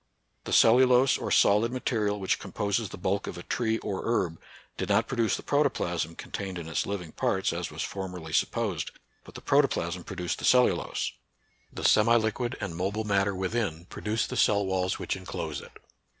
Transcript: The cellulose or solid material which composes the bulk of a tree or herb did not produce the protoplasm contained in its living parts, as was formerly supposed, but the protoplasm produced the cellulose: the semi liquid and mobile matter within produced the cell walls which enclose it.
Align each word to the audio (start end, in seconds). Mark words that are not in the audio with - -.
The 0.45 0.51
cellulose 0.51 1.15
or 1.19 1.29
solid 1.29 1.71
material 1.71 2.19
which 2.19 2.39
composes 2.39 2.89
the 2.89 2.97
bulk 2.97 3.27
of 3.27 3.37
a 3.37 3.43
tree 3.43 3.77
or 3.77 4.01
herb 4.03 4.41
did 4.75 4.89
not 4.89 5.07
produce 5.07 5.37
the 5.37 5.43
protoplasm 5.43 6.15
contained 6.15 6.57
in 6.57 6.67
its 6.67 6.87
living 6.87 7.11
parts, 7.11 7.53
as 7.53 7.69
was 7.69 7.83
formerly 7.83 8.33
supposed, 8.33 8.89
but 9.23 9.35
the 9.35 9.41
protoplasm 9.41 10.03
produced 10.03 10.39
the 10.39 10.45
cellulose: 10.45 11.11
the 11.71 11.83
semi 11.83 12.15
liquid 12.15 12.57
and 12.59 12.75
mobile 12.75 13.03
matter 13.03 13.35
within 13.35 13.85
produced 13.91 14.31
the 14.31 14.37
cell 14.37 14.65
walls 14.65 14.97
which 14.97 15.15
enclose 15.15 15.61
it. 15.61 15.73